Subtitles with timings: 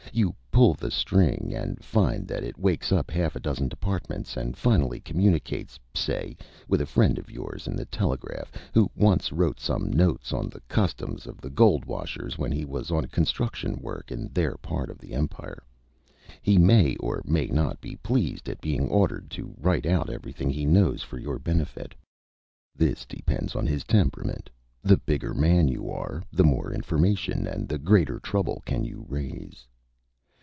[0.13, 4.57] You pull the string, and find that it wakes up half a dozen Departments, and
[4.57, 6.35] finally communicates, say,
[6.67, 10.59] with a friend of yours in the Telegraph, who once wrote some notes on the
[10.67, 14.97] customs of the gold washers when he was on construction work in their part of
[14.97, 15.63] the Empire.
[16.41, 20.65] He may or may not be pleased at being ordered to write out everything he
[20.65, 21.95] knows for your benefit.
[22.75, 24.49] This depends on his temperament.
[24.83, 29.65] The bigger man you are, the more information and the greater trouble can you raise.